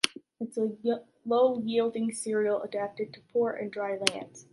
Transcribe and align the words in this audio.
It’s 0.39 0.57
a 0.57 0.73
low-yielding 1.27 2.11
cereal 2.13 2.63
adapted 2.63 3.13
to 3.13 3.21
poor 3.31 3.51
and 3.51 3.69
dry 3.71 3.97
lands. 3.97 4.47